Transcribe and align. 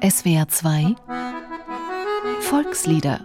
SWR 0.00 0.46
2 0.48 0.94
Volkslieder 2.40 3.20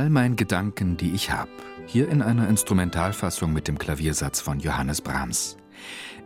All 0.00 0.08
mein 0.08 0.34
Gedanken, 0.34 0.96
die 0.96 1.10
ich 1.10 1.30
hab, 1.30 1.50
hier 1.84 2.08
in 2.08 2.22
einer 2.22 2.48
Instrumentalfassung 2.48 3.52
mit 3.52 3.68
dem 3.68 3.76
Klaviersatz 3.76 4.40
von 4.40 4.58
Johannes 4.58 5.02
Brahms. 5.02 5.58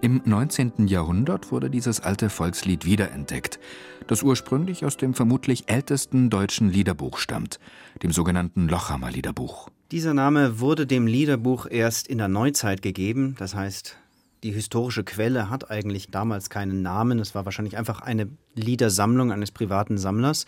Im 0.00 0.23
19. 0.24 0.87
Jahrhundert 0.87 1.50
wurde 1.50 1.70
dieses 1.70 1.98
alte 1.98 2.30
Volkslied 2.30 2.84
wiederentdeckt, 2.84 3.59
das 4.06 4.23
ursprünglich 4.23 4.84
aus 4.84 4.97
dem 4.97 5.12
vermutlich 5.12 5.64
ältesten 5.69 6.30
deutschen 6.30 6.70
Liederbuch 6.70 7.19
stammt, 7.19 7.59
dem 8.00 8.12
sogenannten 8.12 8.69
Lochhammer 8.69 9.10
Liederbuch. 9.10 9.70
Dieser 9.91 10.14
Name 10.14 10.61
wurde 10.61 10.86
dem 10.86 11.09
Liederbuch 11.09 11.66
erst 11.69 12.06
in 12.06 12.19
der 12.19 12.28
Neuzeit 12.28 12.80
gegeben, 12.80 13.34
das 13.41 13.56
heißt, 13.56 13.97
die 14.44 14.53
historische 14.53 15.03
Quelle 15.03 15.50
hat 15.50 15.72
eigentlich 15.72 16.12
damals 16.12 16.48
keinen 16.48 16.83
Namen, 16.83 17.19
es 17.19 17.34
war 17.34 17.44
wahrscheinlich 17.44 17.77
einfach 17.77 18.03
eine 18.03 18.28
Liedersammlung 18.55 19.33
eines 19.33 19.50
privaten 19.50 19.98
Sammlers. 19.98 20.47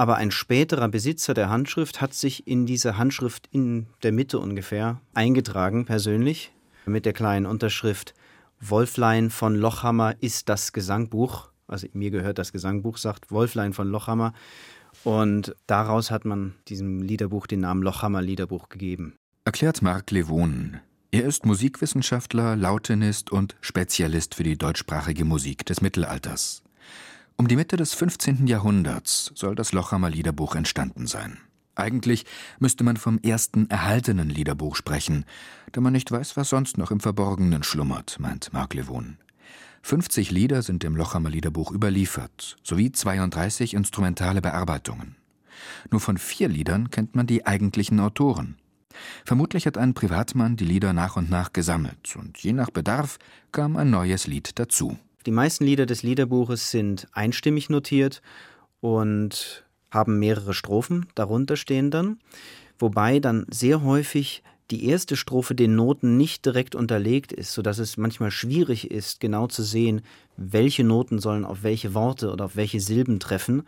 Aber 0.00 0.16
ein 0.16 0.30
späterer 0.30 0.88
Besitzer 0.88 1.34
der 1.34 1.50
Handschrift 1.50 2.00
hat 2.00 2.14
sich 2.14 2.46
in 2.46 2.64
diese 2.64 2.96
Handschrift 2.96 3.50
in 3.52 3.86
der 4.02 4.12
Mitte 4.12 4.38
ungefähr 4.38 4.98
eingetragen, 5.12 5.84
persönlich, 5.84 6.52
mit 6.86 7.04
der 7.04 7.12
kleinen 7.12 7.44
Unterschrift 7.44 8.14
Wolflein 8.60 9.28
von 9.28 9.54
Lochhammer 9.54 10.14
ist 10.22 10.48
das 10.48 10.72
Gesangbuch. 10.72 11.50
Also 11.66 11.86
mir 11.92 12.10
gehört 12.10 12.38
das 12.38 12.50
Gesangbuch, 12.50 12.96
sagt 12.96 13.30
Wolflein 13.30 13.74
von 13.74 13.88
Lochhammer. 13.88 14.32
Und 15.04 15.54
daraus 15.66 16.10
hat 16.10 16.24
man 16.24 16.54
diesem 16.68 17.02
Liederbuch 17.02 17.46
den 17.46 17.60
Namen 17.60 17.82
Lochhammer 17.82 18.22
Liederbuch 18.22 18.70
gegeben. 18.70 19.16
Erklärt 19.44 19.82
Marc 19.82 20.10
Levon. 20.12 20.78
Er 21.10 21.24
ist 21.24 21.44
Musikwissenschaftler, 21.44 22.56
Lautenist 22.56 23.30
und 23.30 23.54
Spezialist 23.60 24.34
für 24.34 24.44
die 24.44 24.56
deutschsprachige 24.56 25.26
Musik 25.26 25.66
des 25.66 25.82
Mittelalters. 25.82 26.62
Um 27.40 27.48
die 27.48 27.56
Mitte 27.56 27.78
des 27.78 27.94
15. 27.94 28.48
Jahrhunderts 28.48 29.32
soll 29.34 29.54
das 29.54 29.72
Lochhammer 29.72 30.10
Liederbuch 30.10 30.56
entstanden 30.56 31.06
sein. 31.06 31.38
Eigentlich 31.74 32.26
müsste 32.58 32.84
man 32.84 32.98
vom 32.98 33.18
ersten 33.22 33.70
erhaltenen 33.70 34.28
Liederbuch 34.28 34.76
sprechen, 34.76 35.24
da 35.72 35.80
man 35.80 35.94
nicht 35.94 36.12
weiß, 36.12 36.36
was 36.36 36.50
sonst 36.50 36.76
noch 36.76 36.90
im 36.90 37.00
Verborgenen 37.00 37.62
schlummert, 37.62 38.18
meint 38.20 38.52
Marc 38.52 38.74
Levon. 38.74 39.16
50 39.80 40.30
Lieder 40.30 40.60
sind 40.60 40.84
im 40.84 40.94
Lochhammer 40.94 41.30
Liederbuch 41.30 41.72
überliefert, 41.72 42.58
sowie 42.62 42.92
32 42.92 43.72
instrumentale 43.72 44.42
Bearbeitungen. 44.42 45.16
Nur 45.90 46.02
von 46.02 46.18
vier 46.18 46.50
Liedern 46.50 46.90
kennt 46.90 47.16
man 47.16 47.26
die 47.26 47.46
eigentlichen 47.46 48.00
Autoren. 48.00 48.58
Vermutlich 49.24 49.64
hat 49.64 49.78
ein 49.78 49.94
Privatmann 49.94 50.56
die 50.56 50.66
Lieder 50.66 50.92
nach 50.92 51.16
und 51.16 51.30
nach 51.30 51.54
gesammelt, 51.54 52.16
und 52.16 52.36
je 52.36 52.52
nach 52.52 52.68
Bedarf 52.68 53.18
kam 53.50 53.78
ein 53.78 53.88
neues 53.88 54.26
Lied 54.26 54.58
dazu. 54.58 54.98
Die 55.26 55.30
meisten 55.30 55.64
Lieder 55.64 55.86
des 55.86 56.02
Liederbuches 56.02 56.70
sind 56.70 57.06
einstimmig 57.12 57.68
notiert 57.68 58.22
und 58.80 59.64
haben 59.90 60.18
mehrere 60.18 60.54
Strophen 60.54 61.06
darunter 61.14 61.56
stehen 61.56 61.90
dann, 61.90 62.18
wobei 62.78 63.18
dann 63.20 63.46
sehr 63.50 63.82
häufig 63.82 64.42
die 64.70 64.86
erste 64.86 65.16
Strophe 65.16 65.54
den 65.54 65.74
Noten 65.74 66.16
nicht 66.16 66.46
direkt 66.46 66.74
unterlegt 66.74 67.32
ist, 67.32 67.52
sodass 67.52 67.78
es 67.78 67.96
manchmal 67.96 68.30
schwierig 68.30 68.90
ist, 68.90 69.20
genau 69.20 69.48
zu 69.48 69.62
sehen, 69.62 70.02
welche 70.36 70.84
Noten 70.84 71.18
sollen 71.18 71.44
auf 71.44 71.62
welche 71.62 71.92
Worte 71.92 72.32
oder 72.32 72.44
auf 72.46 72.56
welche 72.56 72.80
Silben 72.80 73.18
treffen. 73.18 73.64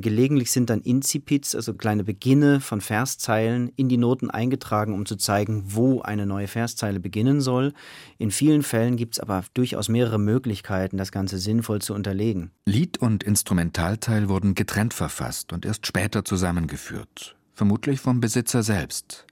Gelegentlich 0.00 0.52
sind 0.52 0.70
dann 0.70 0.80
Incipits, 0.80 1.56
also 1.56 1.74
kleine 1.74 2.04
Beginne 2.04 2.60
von 2.60 2.80
Verszeilen, 2.80 3.72
in 3.74 3.88
die 3.88 3.96
Noten 3.96 4.30
eingetragen, 4.30 4.94
um 4.94 5.06
zu 5.06 5.16
zeigen, 5.16 5.64
wo 5.66 6.02
eine 6.02 6.24
neue 6.24 6.46
Verszeile 6.46 7.00
beginnen 7.00 7.40
soll. 7.40 7.72
In 8.16 8.30
vielen 8.30 8.62
Fällen 8.62 8.96
gibt 8.96 9.14
es 9.14 9.20
aber 9.20 9.42
durchaus 9.54 9.88
mehrere 9.88 10.20
Möglichkeiten, 10.20 10.98
das 10.98 11.10
Ganze 11.10 11.38
sinnvoll 11.38 11.82
zu 11.82 11.94
unterlegen. 11.94 12.52
Lied 12.64 12.98
und 12.98 13.24
Instrumentalteil 13.24 14.28
wurden 14.28 14.54
getrennt 14.54 14.94
verfasst 14.94 15.52
und 15.52 15.66
erst 15.66 15.84
später 15.84 16.24
zusammengeführt, 16.24 17.34
vermutlich 17.54 17.98
vom 17.98 18.20
Besitzer 18.20 18.62
selbst. 18.62 19.26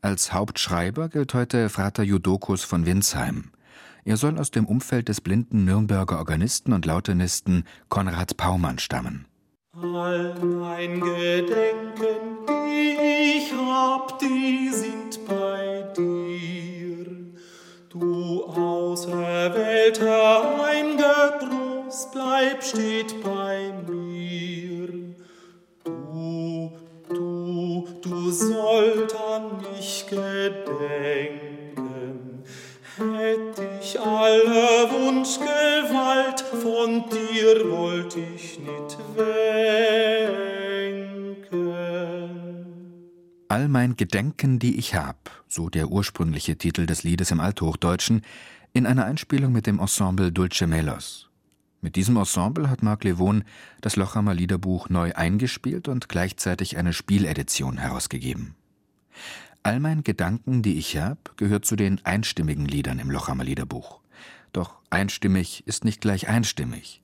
Als 0.00 0.32
Hauptschreiber 0.32 1.10
gilt 1.10 1.34
heute 1.34 1.68
Frater 1.68 2.02
Judokus 2.02 2.64
von 2.64 2.86
Winsheim. 2.86 3.50
Er 4.06 4.16
soll 4.16 4.38
aus 4.38 4.50
dem 4.50 4.64
Umfeld 4.64 5.10
des 5.10 5.20
blinden 5.20 5.66
Nürnberger 5.66 6.16
Organisten 6.16 6.72
und 6.72 6.86
Lautenisten 6.86 7.64
Konrad 7.90 8.38
Paumann 8.38 8.78
stammen. 8.78 9.27
All 9.80 10.34
mein 10.42 11.00
Gedenken, 11.00 12.38
die 12.48 13.36
ich 13.36 13.52
hab, 13.54 14.18
die 14.18 14.70
sind 14.70 15.24
bei 15.24 15.84
dir. 15.96 17.06
Du 17.88 18.42
auserwählter, 18.44 20.64
ein 20.64 20.96
Getrost, 20.96 22.10
bleib 22.12 22.64
steht 22.64 23.22
bei 23.22 23.72
mir. 23.86 25.14
Du, 25.84 26.72
du, 27.08 27.86
du 28.02 28.32
sollt 28.32 29.14
an 29.14 29.62
mich 29.62 30.06
gedenken, 30.08 30.74
hätt 32.96 33.60
ich 33.80 34.00
alle 34.00 34.90
Wunschgewalt, 34.90 36.40
von 36.40 37.04
dir 37.10 37.70
wollt 37.70 38.16
ich. 38.16 38.37
All 43.50 43.68
mein 43.68 43.96
Gedenken, 43.96 44.58
die 44.58 44.78
ich 44.78 44.94
hab, 44.94 45.30
so 45.48 45.68
der 45.68 45.88
ursprüngliche 45.88 46.56
Titel 46.56 46.86
des 46.86 47.02
Liedes 47.02 47.30
im 47.30 47.40
Althochdeutschen, 47.40 48.22
in 48.72 48.86
einer 48.86 49.06
Einspielung 49.06 49.52
mit 49.52 49.66
dem 49.66 49.78
Ensemble 49.78 50.30
Dulce 50.30 50.66
Melos. 50.66 51.28
Mit 51.80 51.96
diesem 51.96 52.16
Ensemble 52.16 52.68
hat 52.68 52.82
Marc 52.82 53.04
Levon 53.04 53.44
das 53.80 53.96
Lochhammer 53.96 54.34
Liederbuch 54.34 54.88
neu 54.88 55.12
eingespielt 55.14 55.88
und 55.88 56.08
gleichzeitig 56.08 56.76
eine 56.76 56.92
Spieledition 56.92 57.78
herausgegeben. 57.78 58.54
All 59.62 59.80
mein 59.80 60.02
Gedanken, 60.02 60.62
die 60.62 60.78
ich 60.78 60.96
hab, 60.96 61.36
gehört 61.36 61.64
zu 61.64 61.76
den 61.76 62.04
einstimmigen 62.04 62.66
Liedern 62.66 62.98
im 62.98 63.10
Lochhammer 63.10 63.44
Liederbuch. 63.44 64.00
Doch 64.52 64.76
einstimmig 64.90 65.62
ist 65.66 65.84
nicht 65.84 66.00
gleich 66.00 66.28
einstimmig. 66.28 67.02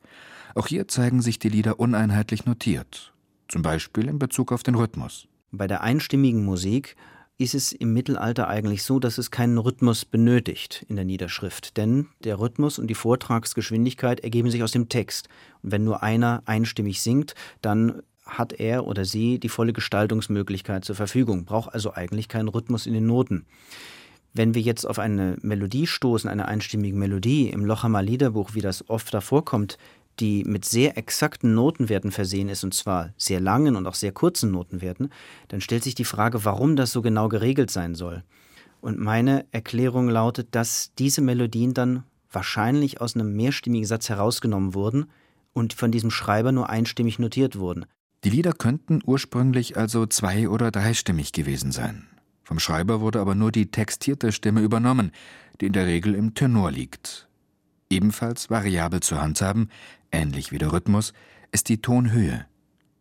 Auch 0.55 0.69
hier 0.69 0.87
zeigen 0.87 1.21
sich 1.21 1.39
die 1.41 1.49
Lieder 1.49 1.81
uneinheitlich 1.81 2.47
notiert, 2.47 3.13
zum 3.49 3.63
Beispiel 3.63 4.09
in 4.09 4.21
Bezug 4.21 4.53
auf 4.53 4.63
den 4.63 4.77
Rhythmus. 4.77 5.27
Bei 5.51 5.67
der 5.67 5.83
einstimmigen 5.83 6.45
Musik 6.45 6.97
ist 7.37 7.55
es 7.55 7.73
im 7.73 7.93
Mittelalter 7.93 8.47
eigentlich 8.47 8.85
so, 8.85 9.01
dass 9.01 9.19
es 9.19 9.33
keinen 9.33 9.59
Rhythmus 9.59 10.05
benötigt 10.05 10.87
in 10.89 10.95
der 10.95 11.05
Niederschrift, 11.05 11.77
denn 11.77 12.07
der 12.23 12.39
Rhythmus 12.39 12.79
und 12.79 12.87
die 12.87 12.95
Vortragsgeschwindigkeit 12.95 14.21
ergeben 14.21 14.51
sich 14.51 14.63
aus 14.63 14.71
dem 14.71 14.89
Text. 14.89 15.29
Und 15.63 15.73
wenn 15.73 15.83
nur 15.83 16.05
einer 16.05 16.43
einstimmig 16.47 17.03
singt, 17.03 17.35
dann 17.61 18.03
hat 18.25 18.53
er 18.53 18.87
oder 18.87 19.05
sie 19.05 19.41
die 19.41 19.49
volle 19.49 19.73
Gestaltungsmöglichkeit 19.73 20.85
zur 20.85 20.95
Verfügung, 20.95 21.45
braucht 21.45 21.75
also 21.75 21.93
eigentlich 21.93 22.29
keinen 22.29 22.49
Rhythmus 22.49 22.87
in 22.87 22.95
den 22.95 23.07
Noten. 23.07 23.45
Wenn 24.33 24.55
wir 24.55 24.63
jetzt 24.63 24.85
auf 24.85 24.99
eine 24.99 25.37
Melodie 25.43 25.87
stoßen, 25.87 26.31
eine 26.31 26.47
einsstimmige 26.47 26.97
Melodie 26.97 27.51
im 27.51 27.65
Lochhammer 27.65 28.03
Liederbuch, 28.03 28.55
wie 28.55 28.61
das 28.61 28.89
oft 28.89 29.13
davor 29.13 29.45
kommt, 29.45 29.79
die 30.21 30.45
mit 30.45 30.65
sehr 30.65 30.97
exakten 30.97 31.55
Notenwerten 31.55 32.11
versehen 32.11 32.49
ist, 32.49 32.65
und 32.65 32.75
zwar 32.75 33.13
sehr 33.17 33.41
langen 33.41 33.77
und 33.77 33.87
auch 33.87 33.95
sehr 33.95 34.13
kurzen 34.13 34.51
Notenwerten, 34.51 35.11
dann 35.49 35.61
stellt 35.61 35.85
sich 35.85 35.95
die 35.95 36.05
Frage, 36.05 36.45
warum 36.45 36.77
das 36.77 36.93
so 36.93 37.03
genau 37.03 37.29
geregelt 37.29 37.71
sein 37.71 37.95
soll. 37.95 38.23
Und 38.81 38.99
meine 38.99 39.47
Erklärung 39.51 40.09
lautet, 40.09 40.55
dass 40.55 40.93
diese 40.99 41.23
Melodien 41.23 41.75
dann 41.75 42.05
wahrscheinlich 42.31 43.01
aus 43.01 43.15
einem 43.15 43.35
mehrstimmigen 43.35 43.87
Satz 43.87 44.09
herausgenommen 44.09 44.75
wurden 44.75 45.07
und 45.53 45.73
von 45.73 45.91
diesem 45.91 46.11
Schreiber 46.11 46.53
nur 46.53 46.69
einstimmig 46.69 47.19
notiert 47.19 47.59
wurden. 47.59 47.87
Die 48.25 48.31
Lieder 48.31 48.53
könnten 48.53 49.01
ursprünglich 49.05 49.77
also 49.77 50.07
zwei- 50.07 50.49
oder 50.49 50.71
dreistimmig 50.71 51.33
gewesen 51.33 51.73
sein. 51.73 52.07
Vom 52.43 52.59
Schreiber 52.59 53.01
wurde 53.01 53.21
aber 53.21 53.35
nur 53.35 53.53
die 53.53 53.71
textierte 53.71 54.33
Stimme 54.33 54.61
übernommen, 54.61 55.13
die 55.61 55.67
in 55.67 55.73
der 55.73 55.87
Regel 55.87 56.15
im 56.15 56.35
Tenor 56.35 56.71
liegt. 56.71 57.29
Ebenfalls 57.91 58.51
variabel 58.51 59.01
zu 59.01 59.21
handhaben, 59.21 59.71
ähnlich 60.15 60.53
wie 60.53 60.59
der 60.59 60.73
Rhythmus, 60.73 61.13
ist 61.53 61.69
die 61.69 61.83
Tonhöhe. 61.83 62.47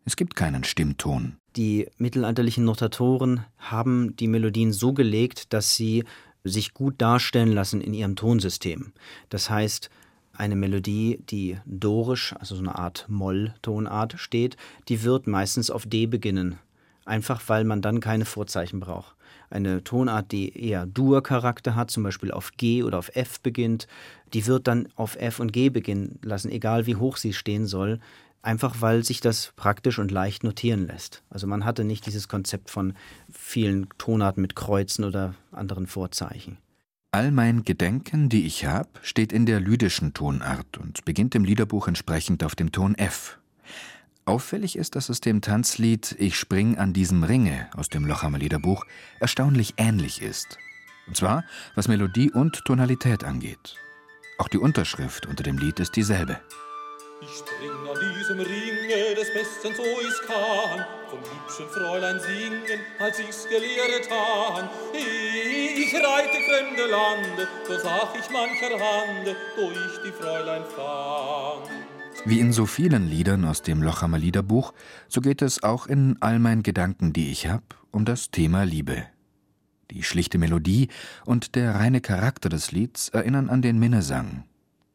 Es 0.05 0.15
gibt 0.15 0.35
keinen 0.35 0.63
Stimmton. 0.63 1.37
Die 1.55 1.87
mittelalterlichen 1.97 2.65
Notatoren 2.65 3.45
haben 3.57 4.15
die 4.15 4.27
Melodien 4.27 4.73
so 4.73 4.91
gelegt, 4.93 5.53
dass 5.53 5.75
sie 5.75 6.03
sich 6.43 6.73
gut 6.73 6.95
darstellen 6.97 7.51
lassen 7.51 7.79
in 7.79 7.93
ihrem 7.93 8.15
Tonsystem. 8.15 8.91
Das 9.29 9.49
heißt, 9.49 9.89
eine 10.35 10.55
Melodie, 10.55 11.19
die 11.29 11.57
dorisch, 11.65 12.33
also 12.37 12.55
so 12.55 12.61
eine 12.61 12.75
Art 12.75 13.05
Moll-Tonart 13.07 14.15
steht, 14.17 14.57
die 14.89 15.03
wird 15.03 15.27
meistens 15.27 15.69
auf 15.69 15.85
D 15.85 16.07
beginnen. 16.07 16.57
Einfach 17.05 17.41
weil 17.47 17.63
man 17.63 17.81
dann 17.81 17.99
keine 17.99 18.25
Vorzeichen 18.25 18.79
braucht. 18.79 19.15
Eine 19.53 19.83
Tonart, 19.83 20.31
die 20.31 20.57
eher 20.57 20.87
Dur-Charakter 20.87 21.75
hat, 21.75 21.91
zum 21.91 22.01
Beispiel 22.01 22.31
auf 22.31 22.53
G 22.57 22.81
oder 22.81 22.97
auf 22.97 23.15
F 23.15 23.39
beginnt, 23.39 23.87
die 24.33 24.47
wird 24.47 24.67
dann 24.67 24.87
auf 24.95 25.15
F 25.15 25.39
und 25.39 25.53
G 25.53 25.69
beginnen 25.69 26.17
lassen, 26.23 26.49
egal 26.49 26.87
wie 26.87 26.95
hoch 26.95 27.17
sie 27.17 27.33
stehen 27.33 27.67
soll, 27.67 27.99
einfach 28.41 28.77
weil 28.79 29.03
sich 29.03 29.21
das 29.21 29.53
praktisch 29.55 29.99
und 29.99 30.09
leicht 30.09 30.43
notieren 30.43 30.87
lässt. 30.87 31.21
Also 31.29 31.45
man 31.45 31.65
hatte 31.65 31.83
nicht 31.83 32.07
dieses 32.07 32.27
Konzept 32.27 32.71
von 32.71 32.95
vielen 33.31 33.87
Tonarten 33.99 34.41
mit 34.41 34.55
Kreuzen 34.55 35.05
oder 35.05 35.35
anderen 35.51 35.85
Vorzeichen. 35.85 36.57
All 37.11 37.29
mein 37.29 37.63
Gedenken, 37.63 38.29
die 38.29 38.47
ich 38.47 38.65
hab, 38.65 38.99
steht 39.03 39.31
in 39.31 39.45
der 39.45 39.59
lydischen 39.59 40.15
Tonart 40.15 40.79
und 40.79 41.05
beginnt 41.05 41.35
im 41.35 41.45
Liederbuch 41.45 41.87
entsprechend 41.87 42.43
auf 42.43 42.55
dem 42.55 42.71
Ton 42.71 42.95
F. 42.95 43.37
Auffällig 44.25 44.77
ist, 44.77 44.95
dass 44.95 45.09
es 45.09 45.19
dem 45.19 45.41
Tanzlied 45.41 46.15
Ich 46.17 46.37
spring 46.37 46.77
an 46.77 46.93
diesem 46.93 47.23
Ringe 47.23 47.69
aus 47.75 47.89
dem 47.89 48.05
Lochhammer 48.05 48.37
Liederbuch 48.37 48.85
erstaunlich 49.19 49.73
ähnlich 49.75 50.21
ist. 50.21 50.57
Und 51.07 51.17
zwar, 51.17 51.43
was 51.75 51.89
Melodie 51.89 52.31
und 52.31 52.63
Tonalität 52.63 53.25
angeht. 53.25 53.75
Auch 54.37 54.47
die 54.47 54.59
Unterschrift 54.59 55.25
unter 55.25 55.43
dem 55.43 55.57
Lied 55.57 55.81
ist 55.81 55.97
dieselbe. 55.97 56.39
Ich 57.21 57.29
spring 57.37 57.71
an 57.89 58.17
diesem 58.17 58.39
Ringe 58.39 59.15
des 59.15 59.33
Besten, 59.33 59.75
so 59.75 59.83
ich's 59.83 60.21
kann, 60.25 60.85
vom 61.09 61.19
hübschen 61.19 61.69
Fräulein 61.69 62.19
singen, 62.19 62.79
als 62.99 63.19
ich's 63.19 63.45
gelehrt 63.49 64.09
han. 64.09 64.69
Ich 64.93 65.93
reite 65.93 66.37
fremde 66.49 66.85
Lande, 66.89 67.47
so 67.67 67.77
sag 67.77 68.15
ich 68.17 68.29
mancher 68.29 68.79
Hande, 68.79 69.35
wo 69.57 69.71
ich 69.71 70.01
die 70.05 70.11
Fräulein 70.11 70.63
fand. 70.75 71.82
Wie 72.25 72.39
in 72.39 72.53
so 72.53 72.65
vielen 72.65 73.09
Liedern 73.09 73.43
aus 73.43 73.63
dem 73.63 73.83
Lochhammer 73.83 74.17
Liederbuch, 74.17 74.73
so 75.09 75.19
geht 75.19 75.41
es 75.41 75.61
auch 75.61 75.87
in 75.87 76.15
all 76.21 76.39
meinen 76.39 76.63
Gedanken, 76.63 77.11
die 77.11 77.29
ich 77.29 77.47
hab, 77.47 77.75
um 77.91 78.05
das 78.05 78.31
Thema 78.31 78.63
Liebe. 78.63 79.03
Die 79.91 80.03
schlichte 80.03 80.37
Melodie 80.37 80.87
und 81.25 81.55
der 81.55 81.75
reine 81.75 81.99
Charakter 81.99 82.47
des 82.47 82.71
Lieds 82.71 83.09
erinnern 83.09 83.49
an 83.49 83.61
den 83.61 83.77
Minnesang, 83.77 84.45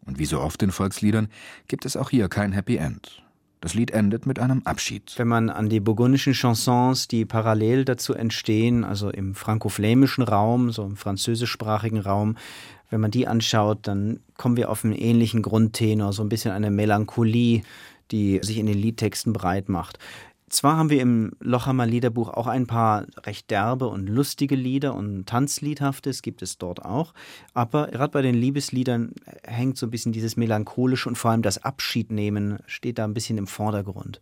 und 0.07 0.19
wie 0.19 0.25
so 0.25 0.41
oft 0.41 0.63
in 0.63 0.73
Volksliedern 0.73 1.29
gibt 1.67 1.85
es 1.85 1.99
auch 1.99 2.09
hier 2.09 2.31
kein 2.31 2.53
Happy 2.53 2.77
End. 2.77 3.23
Das 3.61 3.75
Lied 3.75 3.91
endet 3.91 4.25
mit 4.25 4.39
einem 4.39 4.63
Abschied. 4.65 5.15
Wenn 5.17 5.29
man 5.29 5.51
an 5.51 5.69
die 5.69 5.81
burgundischen 5.81 6.33
Chansons, 6.33 7.09
die 7.09 7.25
parallel 7.25 7.85
dazu 7.85 8.15
entstehen, 8.15 8.85
also 8.85 9.11
im 9.11 9.35
franco-flämischen 9.35 10.23
Raum, 10.23 10.71
so 10.71 10.85
im 10.85 10.97
französischsprachigen 10.97 11.99
Raum, 11.99 12.37
wenn 12.91 13.01
man 13.01 13.11
die 13.11 13.27
anschaut, 13.27 13.81
dann 13.83 14.21
kommen 14.37 14.57
wir 14.57 14.71
auf 14.71 14.85
einen 14.85 14.95
ähnlichen 14.95 15.43
Grundtenor, 15.43 16.13
so 16.13 16.23
ein 16.23 16.29
bisschen 16.29 16.53
eine 16.53 16.71
Melancholie, 16.71 17.63
die 18.13 18.39
sich 18.43 18.59
in 18.59 18.67
den 18.67 18.79
Liedtexten 18.79 19.33
breit 19.33 19.69
macht. 19.69 19.99
Zwar 20.51 20.77
haben 20.77 20.91
wir 20.91 21.01
im 21.03 21.33
Lochhammer 21.41 21.87
Liederbuch 21.87 22.29
auch 22.31 22.47
ein 22.47 22.67
paar 22.67 23.07
recht 23.25 23.51
derbe 23.51 23.87
und 23.89 24.09
lustige 24.09 24.55
Lieder 24.55 24.95
und 24.95 25.27
Tanzliedhaftes 25.27 26.23
gibt 26.23 26.43
es 26.43 26.59
dort 26.59 26.85
auch, 26.85 27.13
aber 27.55 27.89
gerade 27.89 28.13
bei 28.13 28.23
den 28.23 28.35
Liebesliedern 28.35 29.13
hängt 29.45 29.77
so 29.77 29.87
ein 29.87 29.91
bisschen 29.91 30.13
dieses 30.13 30.37
melancholische 30.37 31.09
und 31.09 31.17
vor 31.17 31.31
allem 31.31 31.43
das 31.43 31.63
Abschiednehmen 31.63 32.59
steht 32.67 32.99
da 32.99 33.05
ein 33.05 33.15
bisschen 33.15 33.39
im 33.39 33.47
Vordergrund. 33.47 34.21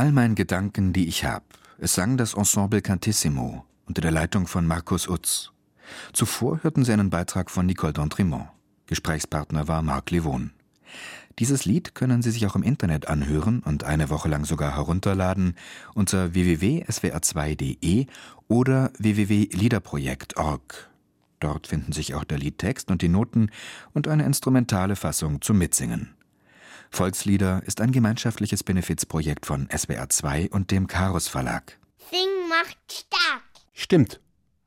All 0.00 0.12
mein 0.12 0.34
Gedanken, 0.34 0.94
die 0.94 1.08
ich 1.08 1.26
hab, 1.26 1.44
es 1.76 1.94
sang 1.94 2.16
das 2.16 2.32
Ensemble 2.32 2.80
Cantissimo 2.80 3.66
unter 3.84 4.00
der 4.00 4.10
Leitung 4.10 4.46
von 4.46 4.66
Markus 4.66 5.06
Utz. 5.06 5.52
Zuvor 6.14 6.60
hörten 6.62 6.86
sie 6.86 6.94
einen 6.94 7.10
Beitrag 7.10 7.50
von 7.50 7.66
Nicole 7.66 7.92
D'Entremont. 7.92 8.48
Gesprächspartner 8.86 9.68
war 9.68 9.82
Marc 9.82 10.10
Levon. 10.10 10.52
Dieses 11.38 11.66
Lied 11.66 11.94
können 11.94 12.22
Sie 12.22 12.30
sich 12.30 12.46
auch 12.46 12.56
im 12.56 12.62
Internet 12.62 13.08
anhören 13.08 13.60
und 13.60 13.84
eine 13.84 14.08
Woche 14.08 14.30
lang 14.30 14.46
sogar 14.46 14.74
herunterladen 14.74 15.54
unter 15.92 16.32
www.swr2.de 16.32 18.06
oder 18.48 18.92
www.liederprojekt.org. 18.98 20.88
Dort 21.40 21.66
finden 21.66 21.92
sich 21.92 22.14
auch 22.14 22.24
der 22.24 22.38
Liedtext 22.38 22.90
und 22.90 23.02
die 23.02 23.10
Noten 23.10 23.50
und 23.92 24.08
eine 24.08 24.24
instrumentale 24.24 24.96
Fassung 24.96 25.42
zum 25.42 25.58
Mitsingen. 25.58 26.14
Volkslieder 26.90 27.62
ist 27.64 27.80
ein 27.80 27.92
gemeinschaftliches 27.92 28.64
Benefizprojekt 28.64 29.46
von 29.46 29.68
SWR2 29.68 30.50
und 30.50 30.70
dem 30.70 30.86
Karus 30.86 31.28
Verlag. 31.28 31.78
Sing 32.10 32.28
macht 32.48 32.76
stark. 32.90 33.42
Stimmt. 33.72 34.20